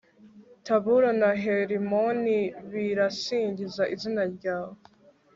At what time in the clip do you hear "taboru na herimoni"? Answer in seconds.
0.65-2.39